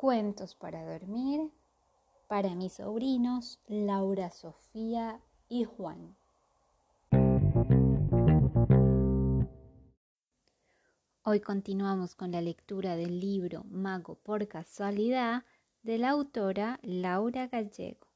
Cuentos 0.00 0.54
para 0.54 0.82
dormir 0.82 1.52
para 2.26 2.54
mis 2.54 2.72
sobrinos 2.72 3.60
Laura, 3.66 4.30
Sofía 4.30 5.20
y 5.46 5.64
Juan. 5.64 6.16
Hoy 11.22 11.40
continuamos 11.40 12.14
con 12.14 12.32
la 12.32 12.40
lectura 12.40 12.96
del 12.96 13.20
libro 13.20 13.64
Mago 13.64 14.14
por 14.14 14.48
casualidad 14.48 15.44
de 15.82 15.98
la 15.98 16.08
autora 16.08 16.80
Laura 16.82 17.48
Gallego. 17.48 18.08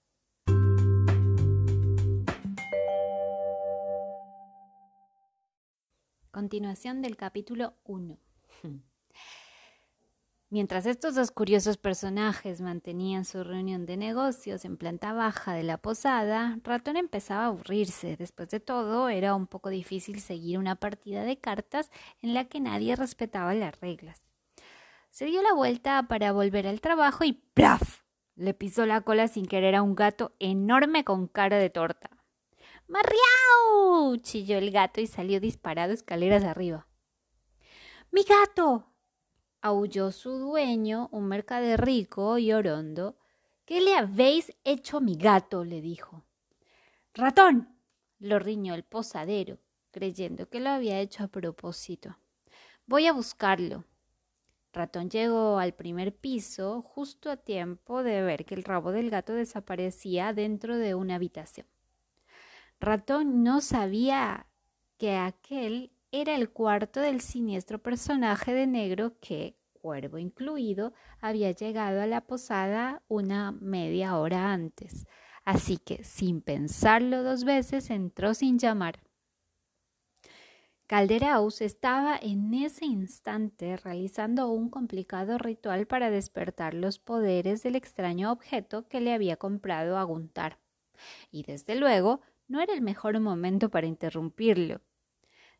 Continuación 6.31 7.03
del 7.03 7.19
capítulo 7.19 7.75
1. 7.85 8.19
Mientras 10.55 10.87
estos 10.87 11.17
dos 11.17 11.33
curiosos 11.33 11.79
personajes 11.79 12.61
mantenían 12.61 13.25
su 13.25 13.43
reunión 13.43 13.87
de 13.87 13.97
negocios 13.97 14.65
en 14.65 14.77
planta 14.77 15.13
baja 15.13 15.53
de 15.53 15.65
la 15.65 15.79
posada, 15.79 16.61
Ratón 16.63 16.97
empezaba 16.97 17.43
a 17.43 17.47
aburrirse. 17.47 18.17
Después 18.17 18.51
de 18.51 18.61
todo, 18.61 19.09
era 19.09 19.35
un 19.35 19.49
poco 19.49 19.69
difícil 19.69 20.21
seguir 20.21 20.61
una 20.61 20.77
partida 20.77 21.25
de 21.25 21.39
cartas 21.39 21.91
en 22.23 22.35
la 22.35 22.45
que 22.45 22.61
nadie 22.61 22.95
respetaba 22.95 23.53
las 23.53 23.81
reglas. 23.81 24.23
Se 25.11 25.25
dio 25.25 25.43
la 25.43 25.55
vuelta 25.55 26.05
para 26.05 26.31
volver 26.31 26.69
al 26.69 26.81
trabajo 26.81 27.25
y 27.25 27.33
¡plaf! 27.33 28.03
Le 28.37 28.55
pisó 28.55 28.87
la 28.87 29.01
cola 29.01 29.27
sin 29.27 29.47
querer 29.47 29.75
a 29.75 29.83
un 29.83 29.97
gato 29.97 30.37
enorme 30.39 31.03
con 31.03 31.27
cara 31.27 31.59
de 31.59 31.71
torta. 31.71 32.11
¡Marriau! 32.87 34.19
chilló 34.19 34.59
el 34.59 34.71
gato 34.71 35.01
y 35.01 35.09
salió 35.09 35.41
disparado 35.41 35.93
escaleras 35.93 36.45
arriba. 36.45 36.87
¡Mi 38.13 38.23
gato! 38.23 38.94
Aulló 39.65 40.13
su 40.13 40.31
dueño, 40.37 41.09
un 41.11 41.27
mercader 41.27 41.83
rico 41.83 42.37
y 42.37 42.53
orondo. 42.53 43.17
¿Qué 43.65 43.81
le 43.81 43.95
habéis 43.95 44.53
hecho 44.63 44.99
a 44.99 45.01
mi 45.01 45.17
gato? 45.17 45.65
le 45.65 45.81
dijo. 45.81 46.23
Ratón. 47.15 47.75
lo 48.19 48.39
riñó 48.39 48.75
el 48.75 48.85
posadero, 48.85 49.59
creyendo 49.91 50.51
que 50.51 50.61
lo 50.61 50.69
había 50.69 51.01
hecho 51.01 51.25
a 51.25 51.29
propósito. 51.29 52.19
Voy 52.85 53.07
a 53.07 53.15
buscarlo. 53.15 53.85
Ratón 54.75 55.09
llegó 55.09 55.59
al 55.59 55.73
primer 55.73 56.15
piso 56.15 56.83
justo 56.83 57.31
a 57.31 57.39
tiempo 57.39 58.03
de 58.03 58.21
ver 58.21 58.45
que 58.45 58.55
el 58.55 58.65
rabo 58.65 58.93
del 58.93 59.09
gato 59.09 59.33
desaparecía 59.33 60.35
dentro 60.35 60.77
de 60.77 60.95
una 60.95 61.15
habitación. 61.15 61.67
Ratón 62.81 63.43
no 63.43 63.63
sabía 63.63 64.47
que 64.99 65.17
aquel 65.17 65.94
era 66.21 66.37
el 66.37 66.49
cuarto 66.49 67.01
del 67.01 67.21
siniestro 67.21 67.83
personaje 67.83 68.55
de 68.55 68.69
negro 68.69 69.19
que, 69.21 69.59
cuervo 69.73 70.19
incluido, 70.19 70.93
había 71.21 71.51
llegado 71.51 72.01
a 72.01 72.07
la 72.07 72.21
posada 72.21 73.03
una 73.09 73.51
media 73.51 74.17
hora 74.17 74.53
antes. 74.53 75.09
Así 75.45 75.77
que, 75.77 76.05
sin 76.05 76.41
pensarlo 76.41 77.25
dos 77.25 77.43
veces, 77.43 77.91
entró 77.91 78.33
sin 78.33 78.61
llamar. 78.61 79.01
Calderaus 80.87 81.61
estaba 81.61 82.17
en 82.17 82.55
ese 82.55 82.85
instante 82.85 83.77
realizando 83.77 84.53
un 84.53 84.71
complicado 84.71 85.37
ritual 85.37 85.89
para 85.89 86.11
despertar 86.11 86.75
los 86.75 87.01
poderes 87.01 87.65
del 87.65 87.75
extraño 87.75 88.31
objeto 88.31 88.87
que 88.87 89.01
le 89.01 89.13
había 89.13 89.37
comprado 89.37 89.99
a 89.99 90.05
Guntar. 90.05 90.61
Y 91.33 91.43
desde 91.43 91.75
luego 91.75 92.21
no 92.47 92.61
era 92.61 92.73
el 92.73 92.83
mejor 92.83 93.19
momento 93.19 93.69
para 93.69 93.89
interrumpirlo 93.89 94.81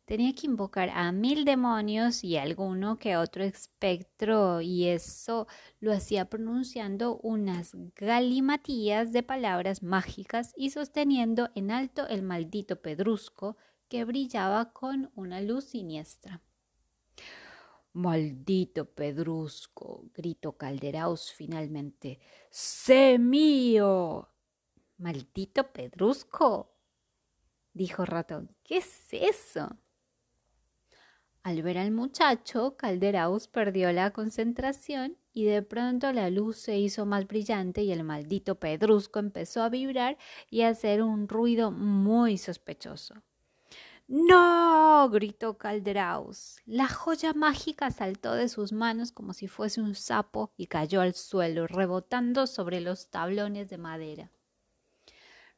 tenía 0.05 0.35
que 0.35 0.47
invocar 0.47 0.91
a 0.91 1.13
mil 1.13 1.45
demonios 1.45 2.25
y 2.25 2.37
alguno 2.37 2.99
que 2.99 3.17
otro 3.17 3.43
espectro 3.45 4.61
y 4.61 4.89
eso 4.89 5.47
lo 5.81 5.93
hacía 5.93 6.29
pronunciando 6.29 7.19
unas 7.19 7.73
galimatías 7.97 9.13
de 9.13 9.23
palabras 9.23 9.83
mágicas 9.83 10.53
y 10.57 10.71
sosteniendo 10.71 11.51
en 11.55 11.71
alto 11.71 12.07
el 12.09 12.23
maldito 12.23 12.83
pedrusco 12.83 13.57
que 13.89 14.05
brillaba 14.05 14.73
con 14.73 15.11
una 15.15 15.41
luz 15.41 15.65
siniestra. 15.65 16.43
Maldito 17.93 18.87
pedrusco, 18.87 20.05
gritó 20.13 20.57
Calderaus 20.57 21.33
finalmente. 21.33 22.19
¡Sé 22.51 23.19
mío! 23.21 24.29
Maldito 24.99 25.73
pedrusco, 25.73 26.75
dijo 27.73 28.05
Ratón. 28.05 28.55
¿Qué 28.65 28.79
es 28.79 29.09
eso? 29.13 29.79
Al 31.45 31.61
ver 31.61 31.77
al 31.77 31.91
muchacho, 31.91 32.75
Calderaus 32.79 33.49
perdió 33.49 33.93
la 33.93 34.13
concentración 34.13 35.19
y 35.35 35.45
de 35.45 35.61
pronto 35.61 36.11
la 36.11 36.31
luz 36.31 36.57
se 36.57 36.79
hizo 36.79 37.05
más 37.05 37.27
brillante 37.27 37.83
y 37.83 37.93
el 37.93 38.03
maldito 38.03 38.59
pedrusco 38.59 39.19
empezó 39.19 39.63
a 39.63 39.69
vibrar 39.69 40.17
y 40.49 40.63
a 40.63 40.71
hacer 40.71 41.03
un 41.03 41.29
ruido 41.29 41.71
muy 41.71 42.39
sospechoso. 42.39 43.17
¡No! 44.09 45.11
gritó 45.11 45.59
Calderaus. 45.59 46.63
La 46.65 46.89
joya 46.89 47.35
mágica 47.35 47.91
saltó 47.91 48.33
de 48.33 48.49
sus 48.49 48.73
manos 48.73 49.13
como 49.13 49.35
si 49.35 49.47
fuese 49.47 49.83
un 49.83 49.95
sapo 49.95 50.51
y 50.57 50.69
cayó 50.69 51.03
al 51.03 51.13
suelo, 51.13 51.67
rebotando 51.67 52.47
sobre 52.47 52.81
los 52.81 53.11
tablones 53.11 53.69
de 53.69 53.77
madera. 53.77 54.31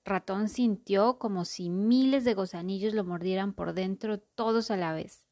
Ratón 0.04 0.48
sintió 0.48 1.20
como 1.20 1.44
si 1.44 1.70
miles 1.70 2.25
de 2.25 2.34
gozanillos 2.34 2.92
lo 2.92 3.04
mordieran 3.04 3.52
por 3.52 3.72
dentro 3.72 4.19
todos 4.19 4.72
a 4.72 4.76
la 4.76 4.92
vez. 4.92 5.26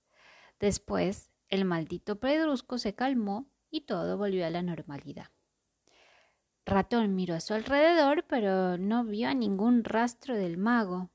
Después, 0.64 1.30
el 1.50 1.66
maldito 1.66 2.20
pedrusco 2.20 2.78
se 2.78 2.94
calmó 2.94 3.52
y 3.70 3.82
todo 3.82 4.16
volvió 4.16 4.46
a 4.46 4.50
la 4.50 4.62
normalidad. 4.62 5.26
Ratón 6.64 7.14
miró 7.14 7.34
a 7.34 7.40
su 7.40 7.52
alrededor, 7.52 8.24
pero 8.26 8.78
no 8.78 9.04
vio 9.04 9.28
a 9.28 9.34
ningún 9.34 9.84
rastro 9.84 10.34
del 10.34 10.56
mago. 10.56 11.10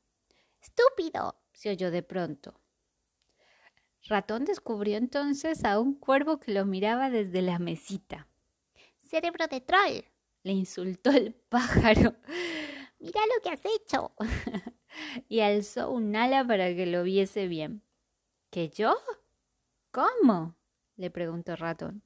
¡Estúpido! 0.62 1.42
se 1.52 1.72
oyó 1.72 1.90
de 1.90 2.04
pronto. 2.04 2.62
Ratón 4.08 4.46
descubrió 4.46 4.98
entonces 4.98 5.66
a 5.66 5.80
un 5.80 5.96
cuervo 5.96 6.40
que 6.40 6.54
lo 6.54 6.68
miraba 6.68 7.10
desde 7.10 7.42
la 7.42 7.58
mesita. 7.58 8.28
¡Cerebro 9.00 9.48
de 9.48 9.62
troll! 9.62 10.04
le 10.44 10.52
insultó 10.52 11.10
el 11.10 11.34
pájaro. 11.50 12.14
Mira 13.00 13.22
lo 13.26 13.42
que 13.42 13.50
has 13.50 13.66
hecho. 13.66 14.14
y 15.28 15.40
alzó 15.40 15.90
un 15.90 16.16
ala 16.16 16.46
para 16.46 16.68
que 16.76 16.86
lo 16.86 17.02
viese 17.02 17.48
bien. 17.48 17.82
¿Que 18.52 18.70
yo? 18.70 18.96
¿Cómo? 19.92 20.56
le 20.98 21.10
preguntó 21.10 21.56
Ratón. 21.56 22.04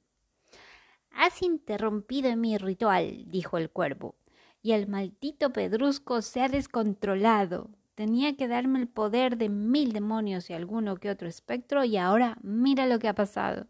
Has 1.10 1.42
interrumpido 1.42 2.34
mi 2.36 2.56
ritual, 2.56 3.24
dijo 3.26 3.58
el 3.58 3.70
cuervo, 3.70 4.16
y 4.62 4.72
el 4.72 4.88
maldito 4.88 5.52
pedrusco 5.52 6.22
se 6.22 6.40
ha 6.40 6.48
descontrolado. 6.48 7.70
Tenía 7.94 8.36
que 8.36 8.48
darme 8.48 8.80
el 8.80 8.88
poder 8.88 9.36
de 9.36 9.48
mil 9.48 9.92
demonios 9.92 10.50
y 10.50 10.54
alguno 10.54 10.96
que 10.96 11.10
otro 11.10 11.28
espectro, 11.28 11.84
y 11.84 11.96
ahora 11.96 12.38
mira 12.42 12.86
lo 12.86 12.98
que 12.98 13.08
ha 13.08 13.14
pasado. 13.14 13.66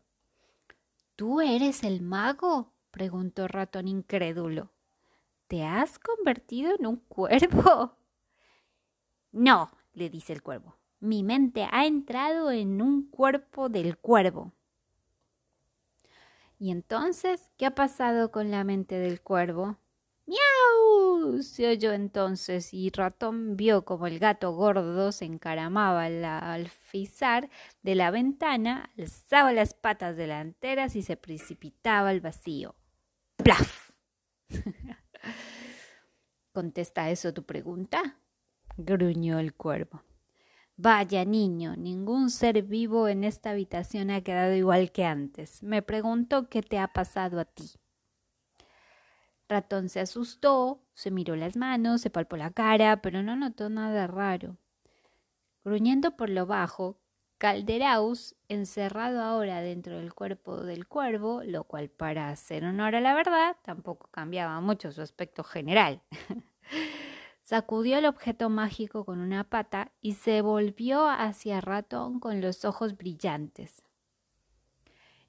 ¿Tú 1.16 1.41
eres 1.41 1.82
el 1.82 2.00
mago? 2.00 2.72
preguntó 2.91 3.48
Ratón 3.48 3.88
incrédulo. 3.88 4.70
¿Te 5.48 5.64
has 5.64 5.98
convertido 5.98 6.74
en 6.78 6.86
un 6.86 6.97
cuervo? 6.97 7.98
No, 9.32 9.70
le 9.92 10.08
dice 10.08 10.32
el 10.32 10.42
cuervo 10.42 10.76
mi 11.04 11.22
mente 11.22 11.69
ha 11.70 11.87
entrado 11.87 12.50
en 12.50 12.81
un 12.81 13.09
cuerpo 13.09 13.69
del 13.69 13.98
cuervo. 13.98 14.53
¿Y 16.59 16.70
entonces 16.70 17.50
qué 17.59 17.66
ha 17.66 17.75
pasado 17.75 18.31
con 18.31 18.50
la 18.50 18.65
mente 18.65 18.98
del 18.98 19.20
cuervo? 19.20 19.76
¡Miau! 20.26 21.42
se 21.42 21.69
oyó 21.69 21.92
entonces 21.92 22.72
y 22.72 22.91
Ratón 22.91 23.56
vio 23.56 23.84
como 23.84 24.06
el 24.06 24.19
gato 24.19 24.53
gordo 24.53 25.12
se 25.12 25.26
encaramaba 25.26 26.04
al 26.04 26.25
alfizar 26.25 27.50
de 27.82 27.94
la 27.94 28.10
ventana, 28.10 28.91
alzaba 28.97 29.53
las 29.53 29.74
patas 29.74 30.16
delanteras 30.16 30.97
y 30.97 31.03
se 31.03 31.16
precipitaba 31.16 32.09
al 32.09 32.22
vacío. 32.22 32.77
¡Plaf! 33.36 33.91
¿Contesta 36.53 37.10
eso 37.10 37.34
tu 37.34 37.45
pregunta? 37.45 38.18
gruñó 38.77 39.39
el 39.39 39.53
cuervo. 39.54 40.03
Vaya 40.76 41.24
niño, 41.24 41.76
ningún 41.76 42.30
ser 42.30 42.62
vivo 42.62 43.06
en 43.06 43.22
esta 43.22 43.50
habitación 43.50 44.10
ha 44.10 44.22
quedado 44.22 44.54
igual 44.54 44.91
que 44.91 45.04
antes. 45.04 45.62
Me 45.62 45.82
pregunto 45.82 46.48
qué 46.48 46.62
te 46.62 46.78
ha 46.80 46.88
pasado 46.88 47.38
a 47.38 47.44
ti. 47.44 47.71
Ratón 49.48 49.88
se 49.88 50.00
asustó, 50.00 50.82
se 50.94 51.12
miró 51.12 51.36
las 51.36 51.56
manos, 51.56 52.00
se 52.00 52.10
palpó 52.10 52.36
la 52.36 52.50
cara, 52.50 53.03
pero 53.03 53.22
no 53.22 53.36
notó 53.36 53.68
nada 53.68 54.09
raro. 54.09 54.56
Gruñendo 55.65 56.16
por 56.16 56.28
lo 56.28 56.44
bajo, 56.44 56.98
Calderaus, 57.38 58.34
encerrado 58.48 59.22
ahora 59.22 59.60
dentro 59.60 59.98
del 59.98 60.12
cuerpo 60.12 60.62
del 60.62 60.88
cuervo, 60.88 61.42
lo 61.44 61.65
cual 61.65 61.88
para 61.88 62.30
hacer 62.30 62.65
honor 62.65 62.97
a 62.97 63.00
la 63.00 63.15
verdad 63.15 63.56
tampoco 63.62 64.09
cambiaba 64.10 64.60
mucho 64.60 64.91
su 64.91 65.03
aspecto 65.03 65.44
general. 65.44 66.03
Sacudió 67.44 67.98
el 67.98 68.06
objeto 68.06 68.48
mágico 68.48 69.04
con 69.04 69.20
una 69.20 69.44
pata 69.44 69.92
y 70.00 70.14
se 70.14 70.41
volvió 70.41 71.06
hacia 71.06 71.60
Ratón 71.60 72.18
con 72.18 72.41
los 72.41 72.64
ojos 72.64 72.96
brillantes. 72.96 73.82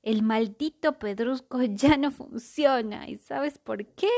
El 0.01 0.23
maldito 0.23 0.97
pedrusco 0.97 1.61
ya 1.63 1.97
no 1.97 2.11
funciona. 2.11 3.09
¿Y 3.09 3.17
sabes 3.17 3.57
por 3.57 3.85
qué? 3.95 4.09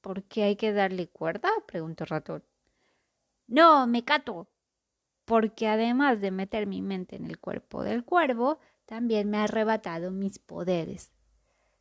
¿Por 0.00 0.22
qué 0.24 0.44
hay 0.44 0.56
que 0.56 0.72
darle 0.72 1.06
cuerda? 1.08 1.50
preguntó 1.66 2.06
Ratón. 2.06 2.42
No, 3.48 3.86
me 3.86 4.02
cato. 4.06 4.48
Porque 5.26 5.68
además 5.68 6.22
de 6.22 6.30
meter 6.30 6.66
mi 6.66 6.80
mente 6.80 7.16
en 7.16 7.26
el 7.26 7.38
cuerpo 7.38 7.82
del 7.82 8.04
cuervo, 8.06 8.60
también 8.86 9.28
me 9.28 9.36
ha 9.36 9.44
arrebatado 9.44 10.10
mis 10.10 10.38
poderes. 10.38 11.12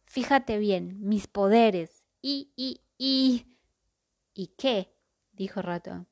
Fíjate 0.03 0.57
bien, 0.57 0.97
mis 0.99 1.27
poderes. 1.27 2.05
Y, 2.21 2.51
y, 2.57 2.81
y. 2.97 3.45
¿Y 4.33 4.47
qué? 4.57 4.92
Dijo 5.33 5.61
Ratón. 5.61 6.07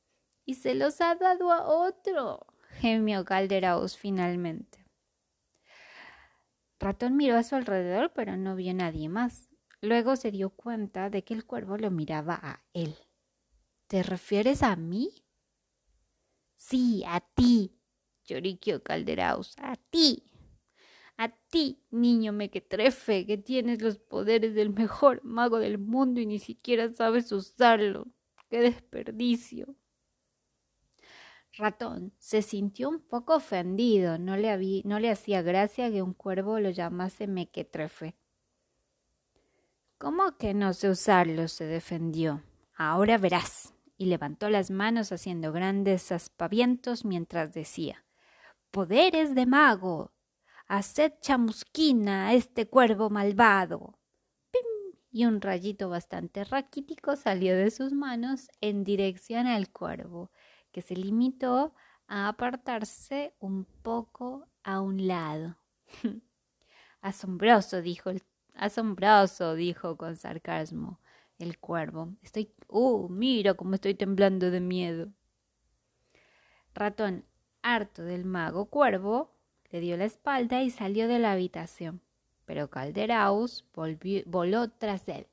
Y 0.45 0.55
se 0.55 0.75
los 0.75 1.01
ha 1.01 1.15
dado 1.15 1.51
a 1.51 1.63
otro, 1.63 2.45
gemió 2.79 3.23
Calderaus 3.25 3.97
finalmente. 3.97 4.85
Ratón 6.79 7.15
miró 7.15 7.37
a 7.37 7.43
su 7.43 7.55
alrededor, 7.55 8.11
pero 8.13 8.37
no 8.37 8.55
vio 8.55 8.73
nadie 8.73 9.07
más. 9.07 9.49
Luego 9.81 10.15
se 10.15 10.31
dio 10.31 10.49
cuenta 10.49 11.09
de 11.09 11.23
que 11.23 11.33
el 11.33 11.45
cuervo 11.45 11.77
lo 11.77 11.91
miraba 11.91 12.39
a 12.41 12.63
él. 12.73 12.95
¿Te 13.87 14.03
refieres 14.03 14.63
a 14.63 14.75
mí? 14.75 15.23
Sí, 16.55 17.03
a 17.07 17.19
ti, 17.19 17.75
lloriqueó 18.25 18.81
Calderaus, 18.83 19.55
a 19.57 19.75
ti. 19.75 20.23
A 21.17 21.29
ti, 21.29 21.83
niño 21.91 22.33
mequetrefe, 22.33 23.27
que 23.27 23.37
tienes 23.37 23.81
los 23.81 23.99
poderes 23.99 24.55
del 24.55 24.71
mejor 24.71 25.23
mago 25.23 25.59
del 25.59 25.77
mundo 25.77 26.19
y 26.19 26.25
ni 26.25 26.39
siquiera 26.39 26.91
sabes 26.93 27.31
usarlo. 27.31 28.07
¡Qué 28.51 28.59
desperdicio! 28.59 29.77
Ratón 31.53 32.11
se 32.19 32.41
sintió 32.41 32.89
un 32.89 32.99
poco 32.99 33.35
ofendido. 33.35 34.19
No 34.19 34.35
le, 34.35 34.81
no 34.83 34.99
le 34.99 35.09
hacía 35.09 35.41
gracia 35.41 35.89
que 35.89 36.01
un 36.01 36.13
cuervo 36.13 36.59
lo 36.59 36.69
llamase 36.69 37.27
mequetrefe. 37.27 38.17
¿Cómo 39.97 40.37
que 40.37 40.53
no 40.53 40.73
sé 40.73 40.89
usarlo? 40.89 41.47
se 41.47 41.63
defendió. 41.63 42.43
Ahora 42.75 43.17
verás. 43.17 43.73
Y 43.97 44.07
levantó 44.07 44.49
las 44.49 44.69
manos 44.69 45.13
haciendo 45.13 45.53
grandes 45.53 46.11
aspavientos 46.11 47.05
mientras 47.05 47.53
decía 47.53 48.03
Poderes 48.69 49.33
de 49.33 49.45
mago. 49.45 50.11
Haced 50.67 51.13
chamusquina 51.21 52.27
a 52.27 52.33
este 52.33 52.67
cuervo 52.67 53.09
malvado. 53.09 54.00
Y 55.11 55.25
un 55.25 55.41
rayito 55.41 55.89
bastante 55.89 56.43
raquítico 56.45 57.15
salió 57.15 57.55
de 57.55 57.69
sus 57.69 57.91
manos 57.91 58.49
en 58.61 58.83
dirección 58.83 59.45
al 59.45 59.69
cuervo 59.69 60.31
que 60.71 60.81
se 60.81 60.95
limitó 60.95 61.73
a 62.07 62.29
apartarse 62.29 63.33
un 63.39 63.65
poco 63.65 64.47
a 64.63 64.79
un 64.79 65.07
lado. 65.07 65.57
asombroso, 67.01 67.81
dijo 67.81 68.09
el 68.09 68.23
asombroso, 68.55 69.55
dijo 69.55 69.97
con 69.97 70.15
sarcasmo 70.15 70.99
el 71.39 71.57
cuervo. 71.59 72.13
Estoy. 72.21 72.53
¡Uh! 72.67 73.09
Mira 73.09 73.53
cómo 73.55 73.75
estoy 73.75 73.95
temblando 73.95 74.51
de 74.51 74.61
miedo. 74.61 75.11
Ratón, 76.73 77.25
harto 77.61 78.03
del 78.03 78.25
mago 78.25 78.67
cuervo, 78.67 79.33
le 79.71 79.79
dio 79.79 79.97
la 79.97 80.05
espalda 80.05 80.61
y 80.63 80.69
salió 80.69 81.07
de 81.07 81.19
la 81.19 81.33
habitación. 81.33 82.01
Pero 82.51 82.69
Calderaus 82.69 83.63
voló 84.25 84.69
tras 84.71 85.07
él. 85.07 85.25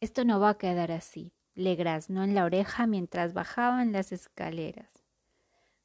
Esto 0.00 0.24
no 0.24 0.40
va 0.40 0.48
a 0.48 0.56
quedar 0.56 0.90
así 0.90 1.34
le 1.54 1.74
graznó 1.74 2.24
en 2.24 2.34
la 2.34 2.44
oreja 2.44 2.86
mientras 2.86 3.34
bajaban 3.34 3.92
las 3.92 4.10
escaleras. 4.10 5.04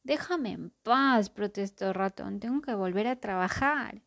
Déjame 0.04 0.54
en 0.54 0.70
paz, 0.84 1.30
protestó 1.30 1.92
Ratón. 1.92 2.40
Tengo 2.40 2.62
que 2.62 2.74
volver 2.74 3.08
a 3.08 3.20
trabajar. 3.20 4.02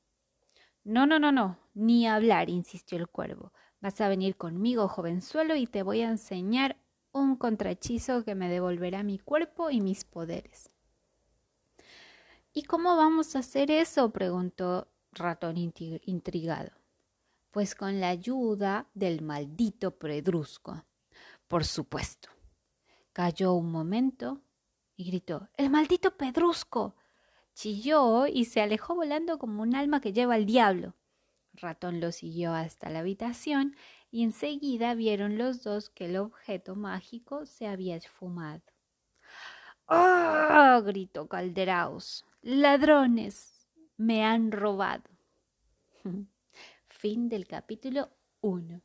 No, 0.85 1.07
no, 1.07 1.19
no, 1.19 1.33
no, 1.33 1.59
ni 1.75 2.09
hablar, 2.09 2.49
insistió 2.49 2.97
el 2.97 3.09
cuervo. 3.09 3.53
Vas 3.83 4.01
a 4.01 4.09
venir 4.09 4.37
conmigo, 4.39 4.89
jovenzuelo, 4.89 5.55
y 5.55 5.67
te 5.67 5.83
voy 5.83 6.01
a 6.01 6.09
enseñar 6.09 6.79
un 7.13 7.37
contrahechizo 7.37 8.25
que 8.25 8.35
me 8.35 8.49
devolverá 8.49 9.03
mi 9.03 9.19
cuerpo 9.19 9.69
y 9.69 9.83
mis 9.83 10.05
poderes. 10.05 10.71
¿Y 12.55 12.65
cómo 12.65 12.97
vamos 12.97 13.37
a 13.37 13.41
hacer 13.41 13.71
eso? 13.71 14.11
preguntó 14.11 14.89
Ratón 15.13 15.57
intrigado. 15.57 16.71
Pues 17.51 17.75
con 17.75 18.01
la 18.01 18.09
ayuda 18.09 18.89
del 18.95 19.23
maldito 19.23 19.99
Predrusco 19.99 20.85
por 21.53 21.67
supuesto. 21.67 22.31
Cayó 23.13 23.53
un 23.53 23.71
momento 23.71 24.41
y 24.97 25.05
gritó 25.05 25.51
El 25.59 25.69
maldito 25.69 26.17
pedrusco. 26.17 26.97
Chilló 27.53 28.27
y 28.27 28.47
se 28.47 28.63
alejó 28.63 28.95
volando 28.95 29.39
como 29.39 29.61
un 29.61 29.75
alma 29.75 30.01
que 30.01 30.15
lleva 30.15 30.33
al 30.33 30.47
diablo. 30.47 30.95
Ratón 31.53 32.01
lo 32.01 32.11
siguió 32.11 32.55
hasta 32.55 32.89
la 32.89 33.01
habitación 33.01 33.77
y 34.11 34.23
enseguida 34.23 34.95
vieron 34.95 35.37
los 35.37 35.63
dos 35.63 35.91
que 35.91 36.07
el 36.07 36.17
objeto 36.17 36.75
mágico 36.75 37.45
se 37.45 37.67
había 37.67 37.97
esfumado. 37.97 38.63
¡Ah! 39.87 40.81
gritó 40.83 41.29
Calderaus. 41.29 42.25
¡Ladrones! 42.41 43.52
Me 44.03 44.25
han 44.25 44.51
robado. 44.51 45.09
fin 46.89 47.29
del 47.29 47.47
capítulo 47.47 48.11
1. 48.41 48.83